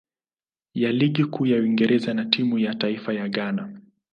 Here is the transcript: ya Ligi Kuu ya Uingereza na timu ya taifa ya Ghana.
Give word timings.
ya 0.73 0.91
Ligi 0.91 1.25
Kuu 1.25 1.45
ya 1.45 1.59
Uingereza 1.59 2.13
na 2.13 2.25
timu 2.25 2.59
ya 2.59 2.75
taifa 2.75 3.13
ya 3.13 3.29
Ghana. 3.29 3.73